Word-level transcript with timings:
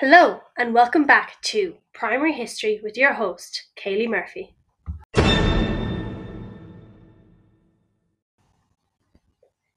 Hello, 0.00 0.42
and 0.58 0.74
welcome 0.74 1.06
back 1.06 1.40
to 1.40 1.74
Primary 1.94 2.34
History 2.34 2.80
with 2.82 2.98
your 2.98 3.14
host, 3.14 3.68
Kaylee 3.82 4.10
Murphy. 4.10 4.54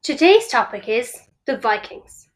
Today's 0.03 0.49
topic 0.49 0.89
is 0.89 1.17
the 1.45 1.55
Vikings. 1.55 2.27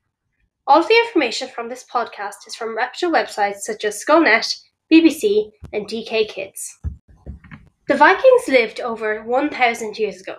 All 0.66 0.80
of 0.80 0.88
the 0.88 0.98
information 1.06 1.50
from 1.50 1.68
this 1.68 1.84
podcast 1.84 2.48
is 2.48 2.56
from 2.56 2.74
reputable 2.78 3.18
websites 3.18 3.64
such 3.64 3.84
as 3.84 4.02
Scoilnet, 4.02 4.62
BBC, 4.90 5.52
and 5.74 5.86
DK 5.86 6.30
Kids. 6.30 6.80
The 7.90 7.98
Vikings 7.98 8.48
lived 8.48 8.80
over 8.80 9.24
1,000 9.24 10.00
years 10.00 10.22
ago. 10.22 10.38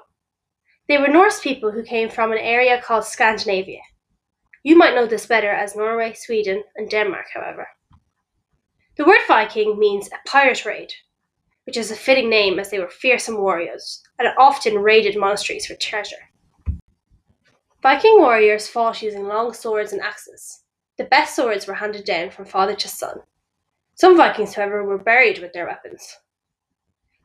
They 0.88 0.96
were 0.96 1.08
Norse 1.08 1.40
people 1.40 1.70
who 1.70 1.82
came 1.82 2.08
from 2.08 2.32
an 2.32 2.38
area 2.38 2.80
called 2.80 3.04
Scandinavia. 3.04 3.80
You 4.64 4.78
might 4.78 4.94
know 4.94 5.06
this 5.06 5.26
better 5.26 5.50
as 5.50 5.76
Norway, 5.76 6.14
Sweden, 6.14 6.64
and 6.74 6.88
Denmark, 6.88 7.26
however. 7.34 7.68
The 8.96 9.04
word 9.04 9.20
Viking 9.28 9.78
means 9.78 10.08
a 10.08 10.26
pirate 10.26 10.64
raid, 10.64 10.94
which 11.66 11.76
is 11.76 11.90
a 11.90 11.96
fitting 11.96 12.30
name 12.30 12.58
as 12.58 12.70
they 12.70 12.78
were 12.78 12.88
fearsome 12.88 13.36
warriors 13.36 14.02
and 14.18 14.26
often 14.38 14.78
raided 14.78 15.18
monasteries 15.18 15.66
for 15.66 15.74
treasure. 15.74 16.30
Viking 17.82 18.18
warriors 18.18 18.66
fought 18.66 19.02
using 19.02 19.28
long 19.28 19.52
swords 19.52 19.92
and 19.92 20.00
axes. 20.00 20.62
The 20.96 21.04
best 21.04 21.36
swords 21.36 21.66
were 21.66 21.74
handed 21.74 22.06
down 22.06 22.30
from 22.30 22.46
father 22.46 22.74
to 22.74 22.88
son. 22.88 23.18
Some 23.96 24.16
Vikings, 24.16 24.54
however, 24.54 24.82
were 24.82 24.96
buried 24.96 25.40
with 25.40 25.52
their 25.52 25.66
weapons. 25.66 26.16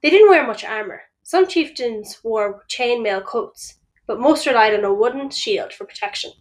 They 0.04 0.10
didn't 0.10 0.30
wear 0.30 0.46
much 0.46 0.66
armour. 0.66 1.04
Some 1.24 1.48
chieftains 1.48 2.20
wore 2.22 2.66
chainmail 2.68 3.24
coats, 3.24 3.76
but 4.08 4.20
most 4.20 4.46
relied 4.46 4.74
on 4.74 4.84
a 4.84 4.94
wooden 4.94 5.30
shield 5.30 5.72
for 5.72 5.86
protection. 5.86 6.32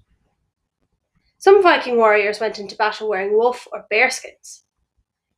Some 1.41 1.63
Viking 1.63 1.97
warriors 1.97 2.41
went 2.41 2.59
into 2.59 2.75
battle 2.75 3.09
wearing 3.09 3.37
wolf 3.37 3.69
or 3.73 3.87
bear 3.89 4.11
skins. 4.11 4.65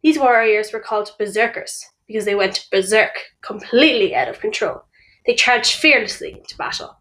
These 0.03 0.19
warriors 0.19 0.73
were 0.73 0.81
called 0.81 1.15
berserkers 1.19 1.85
because 2.07 2.25
they 2.25 2.35
went 2.35 2.67
berserk, 2.71 3.13
completely 3.43 4.15
out 4.15 4.29
of 4.29 4.41
control. 4.41 4.83
They 5.27 5.35
charged 5.35 5.75
fearlessly 5.75 6.33
into 6.33 6.57
battle. 6.57 6.97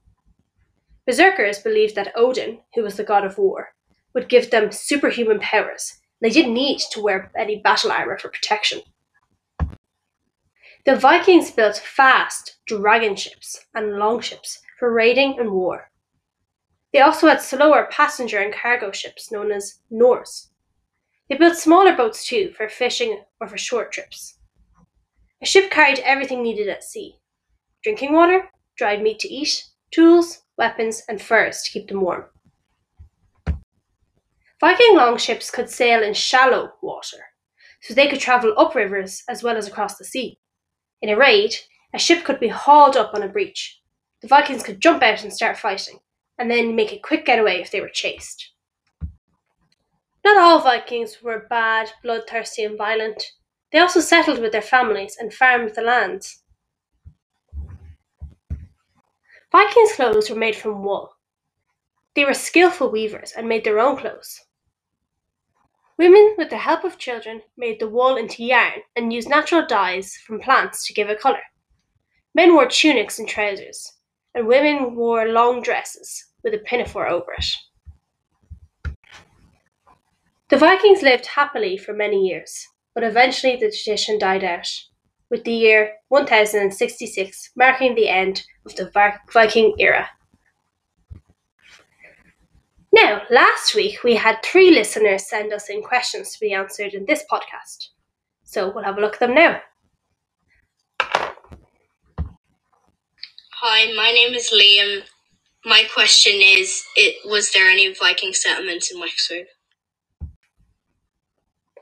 Berserkers 1.05 1.59
believed 1.59 1.95
that 1.95 2.11
Odin, 2.13 2.59
who 2.75 2.83
was 2.83 2.97
the 2.97 3.05
god 3.05 3.23
of 3.23 3.37
war, 3.37 3.69
would 4.13 4.27
give 4.27 4.51
them 4.51 4.69
superhuman 4.71 5.39
powers. 5.39 5.97
They 6.21 6.29
didn't 6.29 6.53
need 6.53 6.79
to 6.91 7.01
wear 7.01 7.31
any 7.37 7.61
battle 7.61 7.93
armor 7.93 8.17
for 8.17 8.27
protection. 8.27 8.81
The 10.85 10.97
Vikings 10.97 11.51
built 11.51 11.77
fast 11.77 12.57
dragon 12.65 13.15
ships 13.15 13.65
and 13.73 13.97
longships 13.97 14.59
for 14.77 14.91
raiding 14.91 15.39
and 15.39 15.51
war. 15.51 15.88
They 16.93 17.01
also 17.01 17.27
had 17.27 17.41
slower 17.41 17.87
passenger 17.91 18.39
and 18.39 18.53
cargo 18.53 18.91
ships 18.91 19.31
known 19.31 19.51
as 19.51 19.79
knarrs. 19.91 20.49
They 21.29 21.37
built 21.37 21.57
smaller 21.57 21.95
boats 21.95 22.27
too 22.27 22.51
for 22.57 22.67
fishing 22.67 23.21
or 23.39 23.47
for 23.47 23.57
short 23.57 23.91
trips. 23.91 24.39
A 25.41 25.45
ship 25.45 25.69
carried 25.69 25.99
everything 25.99 26.41
needed 26.41 26.67
at 26.67 26.83
sea 26.83 27.19
drinking 27.83 28.13
water, 28.13 28.49
dried 28.75 29.01
meat 29.01 29.19
to 29.19 29.29
eat, 29.29 29.65
tools, 29.91 30.43
weapons, 30.57 31.03
and 31.07 31.21
furs 31.21 31.61
to 31.61 31.71
keep 31.71 31.87
them 31.87 32.01
warm. 32.01 32.25
Viking 34.59 34.95
longships 34.95 35.49
could 35.49 35.69
sail 35.69 36.03
in 36.03 36.13
shallow 36.13 36.73
water, 36.81 37.23
so 37.81 37.93
they 37.93 38.07
could 38.07 38.19
travel 38.19 38.53
up 38.57 38.75
rivers 38.75 39.23
as 39.29 39.43
well 39.43 39.55
as 39.55 39.67
across 39.67 39.97
the 39.97 40.03
sea. 40.03 40.37
In 41.01 41.09
a 41.09 41.15
raid, 41.15 41.55
a 41.93 41.99
ship 41.99 42.25
could 42.25 42.39
be 42.39 42.49
hauled 42.49 42.97
up 42.97 43.13
on 43.13 43.23
a 43.23 43.27
breach. 43.29 43.79
The 44.21 44.27
Vikings 44.27 44.63
could 44.63 44.81
jump 44.81 45.01
out 45.01 45.23
and 45.23 45.31
start 45.31 45.57
fighting, 45.57 45.99
and 46.39 46.49
then 46.49 46.73
make 46.75 46.93
a 46.93 46.97
quick 46.97 47.25
getaway 47.25 47.59
if 47.59 47.69
they 47.69 47.81
were 47.81 47.89
chased. 47.89 48.53
Not 50.23 50.37
all 50.37 50.61
Vikings 50.61 51.21
were 51.21 51.47
bad, 51.49 51.91
bloodthirsty, 52.01 52.63
and 52.63 52.77
violent. 52.77 53.21
They 53.71 53.79
also 53.79 53.99
settled 53.99 54.39
with 54.39 54.53
their 54.53 54.61
families 54.61 55.17
and 55.19 55.33
farmed 55.33 55.75
the 55.75 55.81
lands. 55.81 56.41
Vikings' 59.51 59.93
clothes 59.95 60.29
were 60.29 60.35
made 60.35 60.55
from 60.55 60.83
wool. 60.83 61.17
They 62.15 62.23
were 62.23 62.33
skillful 62.33 62.89
weavers 62.89 63.33
and 63.33 63.47
made 63.47 63.65
their 63.65 63.79
own 63.79 63.97
clothes. 63.97 64.39
Women, 65.97 66.35
with 66.37 66.49
the 66.49 66.57
help 66.57 66.85
of 66.85 66.97
children, 66.97 67.41
made 67.57 67.79
the 67.79 67.89
wool 67.89 68.15
into 68.15 68.43
yarn 68.43 68.81
and 68.95 69.11
used 69.11 69.29
natural 69.29 69.65
dyes 69.65 70.15
from 70.25 70.39
plants 70.39 70.87
to 70.87 70.93
give 70.93 71.09
it 71.09 71.19
colour. 71.19 71.41
Men 72.33 72.53
wore 72.53 72.67
tunics 72.67 73.19
and 73.19 73.27
trousers, 73.27 73.93
and 74.33 74.47
women 74.47 74.95
wore 74.95 75.27
long 75.27 75.61
dresses 75.61 76.28
with 76.49 76.59
a 76.59 76.63
pinafore 76.63 77.07
over 77.07 77.31
it. 77.37 77.45
The 80.49 80.57
Vikings 80.57 81.03
lived 81.03 81.27
happily 81.27 81.77
for 81.77 81.93
many 81.93 82.27
years, 82.27 82.67
but 82.95 83.03
eventually 83.03 83.55
the 83.55 83.71
tradition 83.71 84.17
died 84.17 84.43
out 84.43 84.67
with 85.29 85.43
the 85.43 85.53
year 85.53 85.93
1066 86.07 87.51
marking 87.55 87.93
the 87.93 88.09
end 88.09 88.43
of 88.65 88.75
the 88.75 88.91
Viking 89.31 89.75
era. 89.77 90.09
Now, 92.91 93.21
last 93.29 93.75
week 93.75 94.03
we 94.03 94.15
had 94.15 94.41
three 94.43 94.71
listeners 94.71 95.29
send 95.29 95.53
us 95.53 95.69
in 95.69 95.83
questions 95.83 96.33
to 96.33 96.39
be 96.39 96.53
answered 96.53 96.95
in 96.95 97.05
this 97.05 97.23
podcast. 97.31 97.89
So 98.43 98.71
we'll 98.73 98.83
have 98.83 98.97
a 98.97 99.01
look 99.01 99.13
at 99.13 99.19
them 99.19 99.35
now. 99.35 99.61
Hi, 103.61 103.93
my 103.93 104.11
name 104.11 104.33
is 104.33 104.49
Liam. 104.51 105.03
My 105.65 105.83
question 105.93 106.35
is 106.35 106.83
it 106.95 107.15
was 107.29 107.51
there 107.51 107.69
any 107.69 107.93
Viking 107.93 108.33
settlements 108.33 108.91
in 108.91 108.99
Wexford? 108.99 109.47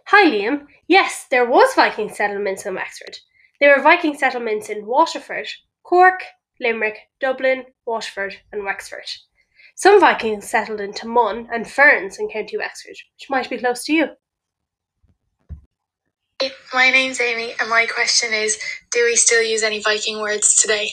Hi 0.08 0.26
Liam. 0.26 0.66
Yes, 0.88 1.28
there 1.30 1.46
was 1.46 1.76
Viking 1.76 2.10
settlements 2.10 2.66
in 2.66 2.74
Wexford. 2.74 3.20
There 3.60 3.76
were 3.76 3.84
Viking 3.84 4.18
settlements 4.18 4.70
in 4.70 4.88
Waterford, 4.88 5.48
Cork, 5.84 6.24
Limerick, 6.60 6.98
Dublin, 7.20 7.66
Waterford, 7.86 8.36
and 8.52 8.64
Wexford. 8.64 9.06
Some 9.76 10.00
Vikings 10.00 10.50
settled 10.50 10.82
in 10.82 10.92
Taghmon 10.92 11.48
and 11.54 11.70
Ferns 11.70 12.18
in 12.18 12.30
County 12.30 12.58
Wexford, 12.58 12.96
which 13.16 13.30
might 13.30 13.48
be 13.48 13.60
close 13.60 13.84
to 13.86 13.94
you. 13.94 14.08
My 16.74 16.90
name's 16.90 17.22
Amy, 17.22 17.54
and 17.60 17.70
my 17.70 17.86
question 17.86 18.34
is 18.34 18.58
Do 18.92 19.06
we 19.06 19.16
still 19.16 19.44
use 19.44 19.62
any 19.62 19.82
Viking 19.84 20.20
words 20.20 20.56
today? 20.56 20.90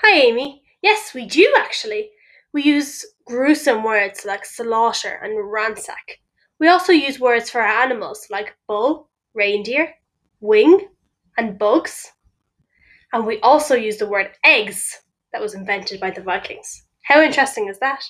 Hi, 0.00 0.16
Amy. 0.16 0.62
Yes, 0.82 1.12
we 1.14 1.26
do 1.26 1.52
actually. 1.56 2.10
We 2.52 2.62
use 2.62 3.04
gruesome 3.26 3.82
words 3.84 4.24
like 4.24 4.44
slaughter 4.44 5.20
and 5.22 5.50
ransack. 5.50 6.20
We 6.60 6.68
also 6.68 6.92
use 6.92 7.20
words 7.20 7.50
for 7.50 7.60
our 7.60 7.82
animals 7.82 8.26
like 8.30 8.56
bull, 8.66 9.08
reindeer, 9.34 9.94
wing, 10.40 10.88
and 11.36 11.58
bugs. 11.58 12.12
And 13.12 13.26
we 13.26 13.40
also 13.40 13.74
use 13.74 13.96
the 13.96 14.08
word 14.08 14.30
eggs 14.44 15.02
that 15.32 15.42
was 15.42 15.54
invented 15.54 16.00
by 16.00 16.10
the 16.10 16.22
Vikings. 16.22 16.84
How 17.04 17.22
interesting 17.22 17.68
is 17.68 17.78
that? 17.78 18.04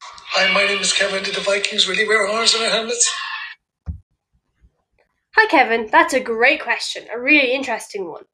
Hi, 0.00 0.52
my 0.52 0.66
name 0.66 0.80
is 0.80 0.92
Kevin. 0.92 1.22
Did 1.22 1.34
the 1.34 1.40
Vikings 1.40 1.88
really 1.88 2.06
wear 2.06 2.26
horns 2.26 2.54
on 2.54 2.60
their 2.60 2.70
helmets? 2.70 3.10
Hi, 5.36 5.46
Kevin. 5.48 5.88
That's 5.90 6.14
a 6.14 6.20
great 6.20 6.62
question, 6.62 7.04
a 7.12 7.18
really 7.18 7.52
interesting 7.52 8.08
one. 8.08 8.24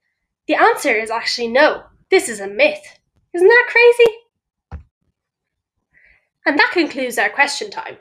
The 0.47 0.55
answer 0.55 0.93
is 0.95 1.11
actually 1.11 1.49
no. 1.49 1.85
This 2.11 2.29
is 2.29 2.41
a 2.41 2.49
myth. 2.49 2.99
Isn't 3.33 3.49
that 3.49 3.69
crazy? 3.69 4.83
And 6.47 6.59
that 6.59 6.71
concludes 6.73 7.19
our 7.19 7.31
question 7.31 7.71
time. 7.71 7.97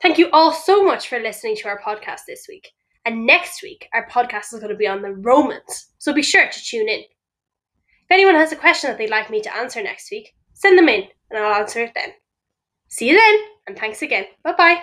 Thank 0.00 0.16
you 0.16 0.30
all 0.32 0.52
so 0.52 0.82
much 0.82 1.08
for 1.08 1.18
listening 1.18 1.56
to 1.56 1.68
our 1.68 1.80
podcast 1.80 2.20
this 2.26 2.46
week. 2.48 2.70
And 3.04 3.26
next 3.26 3.62
week, 3.62 3.88
our 3.92 4.08
podcast 4.08 4.54
is 4.54 4.60
going 4.60 4.70
to 4.70 4.76
be 4.76 4.86
on 4.86 5.02
the 5.02 5.12
Romans, 5.12 5.88
so 5.98 6.12
be 6.12 6.22
sure 6.22 6.48
to 6.48 6.64
tune 6.64 6.88
in. 6.88 7.00
If 7.00 8.10
anyone 8.10 8.34
has 8.34 8.52
a 8.52 8.56
question 8.56 8.88
that 8.88 8.98
they'd 8.98 9.10
like 9.10 9.30
me 9.30 9.40
to 9.42 9.56
answer 9.56 9.82
next 9.82 10.10
week, 10.10 10.34
send 10.54 10.78
them 10.78 10.88
in 10.88 11.04
and 11.30 11.44
I'll 11.44 11.60
answer 11.60 11.82
it 11.82 11.92
then. 11.94 12.10
See 12.88 13.08
you 13.08 13.16
then, 13.16 13.40
and 13.66 13.78
thanks 13.78 14.02
again. 14.02 14.26
Bye 14.42 14.54
bye. 14.56 14.82